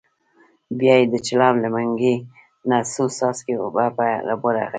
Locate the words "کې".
4.55-4.67